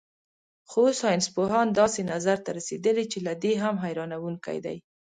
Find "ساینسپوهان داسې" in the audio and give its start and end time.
1.01-2.01